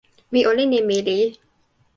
mi 0.31 0.39
olin 0.49 0.71
e 0.79 0.81
meli. 0.87 1.19